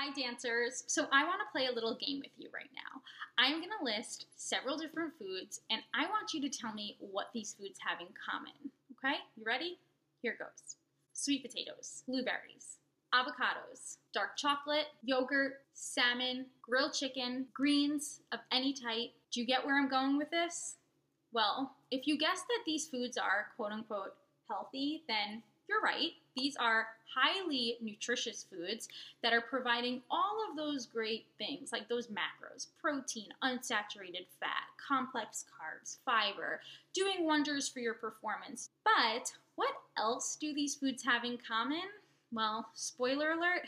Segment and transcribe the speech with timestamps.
[0.00, 0.82] Hi, dancers.
[0.86, 3.02] So, I want to play a little game with you right now.
[3.36, 7.26] I'm going to list several different foods, and I want you to tell me what
[7.34, 8.54] these foods have in common.
[8.92, 9.16] Okay?
[9.36, 9.76] You ready?
[10.22, 10.76] Here goes
[11.12, 12.78] sweet potatoes, blueberries,
[13.14, 19.10] avocados, dark chocolate, yogurt, salmon, grilled chicken, greens of any type.
[19.30, 20.76] Do you get where I'm going with this?
[21.30, 24.14] Well, if you guess that these foods are quote unquote
[24.48, 26.10] healthy, then you're right.
[26.36, 28.88] These are highly nutritious foods
[29.22, 35.44] that are providing all of those great things like those macros protein, unsaturated fat, complex
[35.48, 36.60] carbs, fiber,
[36.92, 38.70] doing wonders for your performance.
[38.84, 41.82] But what else do these foods have in common?
[42.32, 43.66] Well, spoiler alert,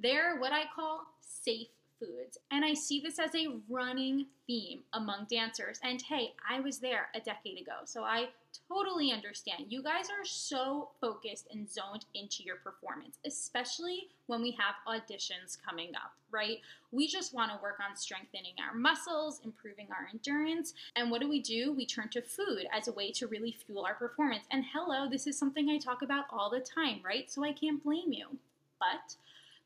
[0.00, 1.68] they're what I call safe
[2.04, 2.38] foods.
[2.50, 5.80] And I see this as a running theme among dancers.
[5.82, 8.28] And hey, I was there a decade ago, so I
[8.68, 9.66] totally understand.
[9.68, 15.56] You guys are so focused and zoned into your performance, especially when we have auditions
[15.64, 16.58] coming up, right?
[16.92, 20.74] We just want to work on strengthening our muscles, improving our endurance.
[20.96, 21.72] And what do we do?
[21.72, 24.44] We turn to food as a way to really fuel our performance.
[24.50, 27.30] And hello, this is something I talk about all the time, right?
[27.30, 28.26] So I can't blame you.
[28.78, 29.16] But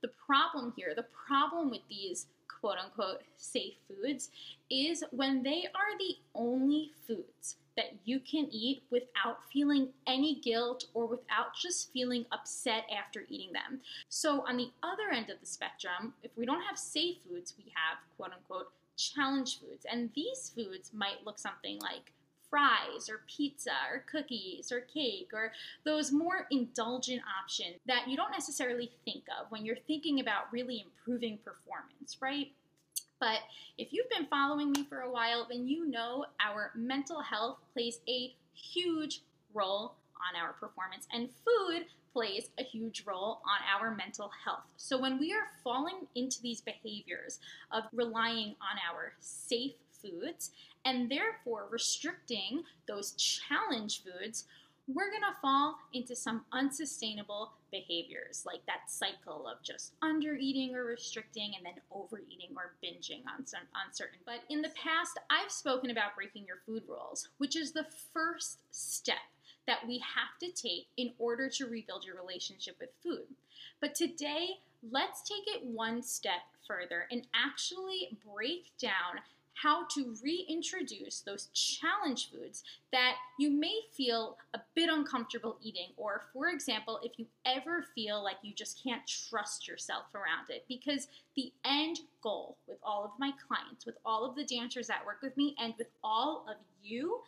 [0.00, 2.26] the problem here, the problem with these
[2.60, 4.30] quote unquote safe foods
[4.70, 10.86] is when they are the only foods that you can eat without feeling any guilt
[10.94, 13.80] or without just feeling upset after eating them.
[14.08, 17.72] So, on the other end of the spectrum, if we don't have safe foods, we
[17.74, 19.86] have quote unquote challenge foods.
[19.90, 22.12] And these foods might look something like
[22.50, 25.52] fries or pizza or cookies or cake or
[25.84, 30.84] those more indulgent options that you don't necessarily think of when you're thinking about really
[30.84, 32.52] improving performance, right?
[33.20, 33.40] But
[33.78, 38.00] if you've been following me for a while, then you know our mental health plays
[38.08, 44.30] a huge role on our performance, and food plays a huge role on our mental
[44.44, 44.64] health.
[44.76, 47.38] So when we are falling into these behaviors
[47.70, 50.50] of relying on our safe foods
[50.84, 54.44] and therefore restricting those challenge foods,
[54.88, 60.74] we're going to fall into some unsustainable behaviors like that cycle of just under eating
[60.74, 64.18] or restricting and then overeating or binging on some on certain.
[64.24, 68.60] But in the past I've spoken about breaking your food rules which is the first
[68.70, 69.16] step
[69.66, 73.26] that we have to take in order to rebuild your relationship with food.
[73.80, 79.20] But today let's take it one step further and actually break down
[79.62, 86.22] how to reintroduce those challenge foods that you may feel a bit uncomfortable eating, or
[86.32, 90.64] for example, if you ever feel like you just can't trust yourself around it.
[90.68, 95.04] Because the end goal with all of my clients, with all of the dancers that
[95.04, 97.20] work with me, and with all of you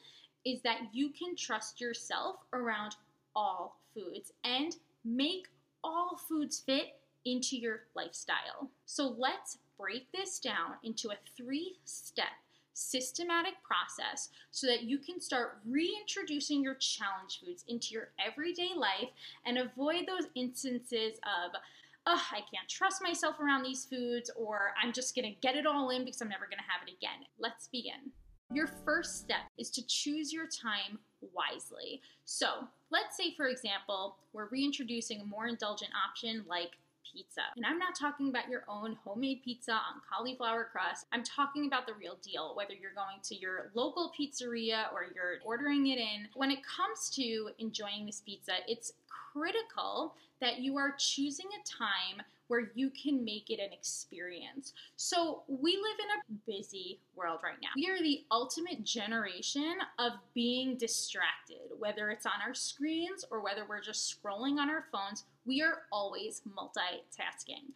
[0.45, 2.95] is that you can trust yourself around
[3.35, 5.47] all foods and make
[5.83, 8.71] all foods fit into your lifestyle.
[8.87, 12.29] So let's break this down into a three step
[12.75, 19.11] systematic process so that you can start reintroducing your challenge foods into your everyday life
[19.45, 21.53] and avoid those instances of,
[22.07, 25.91] oh, I can't trust myself around these foods, or I'm just gonna get it all
[25.91, 27.27] in because I'm never gonna have it again.
[27.39, 28.13] Let's begin.
[28.53, 30.99] Your first step is to choose your time
[31.35, 32.01] wisely.
[32.25, 36.73] So, let's say, for example, we're reintroducing a more indulgent option like
[37.11, 37.43] pizza.
[37.57, 41.07] And I'm not talking about your own homemade pizza on cauliflower crust.
[41.13, 45.39] I'm talking about the real deal, whether you're going to your local pizzeria or you're
[45.45, 46.29] ordering it in.
[46.35, 48.93] When it comes to enjoying this pizza, it's
[49.33, 54.73] critical that you are choosing a time where you can make it an experience.
[54.97, 57.69] So, we live in a busy world right now.
[57.77, 63.65] We are the ultimate generation of being distracted, whether it's on our screens or whether
[63.69, 65.25] we're just scrolling on our phones.
[65.45, 67.73] We are always multitasking.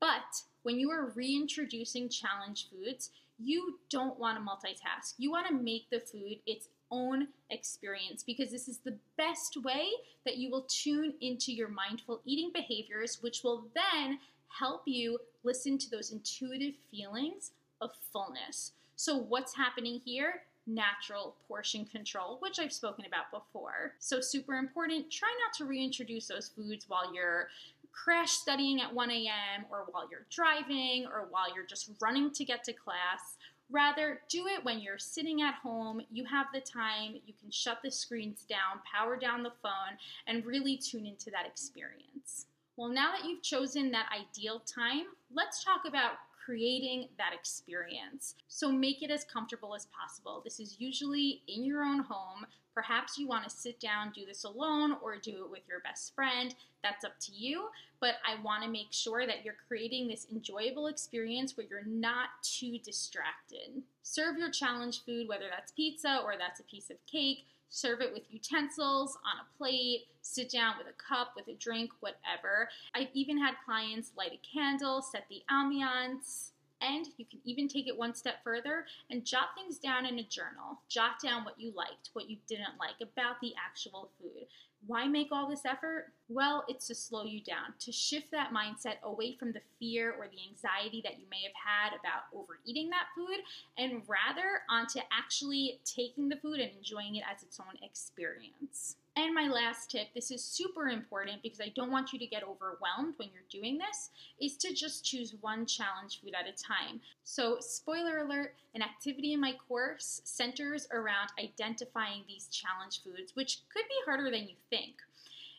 [0.00, 3.10] But when you are reintroducing challenge foods,
[3.42, 5.14] you don't want to multitask.
[5.18, 9.88] You want to make the food its own experience because this is the best way
[10.24, 14.18] that you will tune into your mindful eating behaviors, which will then
[14.58, 18.72] help you listen to those intuitive feelings of fullness.
[18.96, 20.42] So, what's happening here?
[20.66, 23.94] Natural portion control, which I've spoken about before.
[23.98, 25.10] So, super important.
[25.10, 27.48] Try not to reintroduce those foods while you're
[27.92, 32.44] crash studying at 1 a.m., or while you're driving, or while you're just running to
[32.44, 33.36] get to class.
[33.70, 37.78] Rather, do it when you're sitting at home, you have the time, you can shut
[37.82, 39.96] the screens down, power down the phone,
[40.26, 42.46] and really tune into that experience.
[42.76, 46.12] Well, now that you've chosen that ideal time, let's talk about
[46.44, 48.34] creating that experience.
[48.48, 50.40] So make it as comfortable as possible.
[50.44, 52.46] This is usually in your own home.
[52.74, 56.14] Perhaps you want to sit down, do this alone, or do it with your best
[56.14, 56.54] friend.
[56.82, 57.68] That's up to you.
[58.00, 62.28] But I want to make sure that you're creating this enjoyable experience where you're not
[62.42, 63.82] too distracted.
[64.02, 67.44] Serve your challenge food, whether that's pizza or that's a piece of cake.
[67.74, 71.90] Serve it with utensils on a plate, sit down with a cup, with a drink,
[72.00, 72.68] whatever.
[72.94, 76.50] I've even had clients light a candle, set the ambiance.
[76.82, 80.22] And you can even take it one step further and jot things down in a
[80.22, 80.80] journal.
[80.90, 84.46] Jot down what you liked, what you didn't like about the actual food.
[84.86, 86.12] Why make all this effort?
[86.28, 90.26] Well, it's to slow you down, to shift that mindset away from the fear or
[90.26, 93.38] the anxiety that you may have had about overeating that food
[93.78, 98.96] and rather onto actually taking the food and enjoying it as its own experience.
[99.14, 102.42] And my last tip, this is super important because I don't want you to get
[102.42, 104.08] overwhelmed when you're doing this,
[104.40, 106.98] is to just choose one challenge food at a time.
[107.22, 113.58] So, spoiler alert, an activity in my course centers around identifying these challenge foods, which
[113.70, 114.94] could be harder than you think.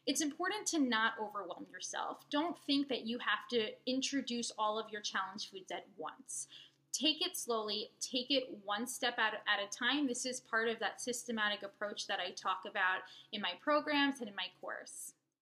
[0.07, 2.25] It's important to not overwhelm yourself.
[2.31, 6.47] Don't think that you have to introduce all of your challenge foods at once
[6.93, 10.07] take it slowly, take it one step at, at a time.
[10.07, 13.01] This is part of that systematic approach that I talk about
[13.33, 15.13] in my programs and in my course.